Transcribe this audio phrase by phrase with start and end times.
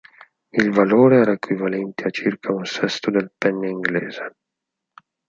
[0.61, 4.35] Il valore era equivalente a circa un sesto del penny inglese.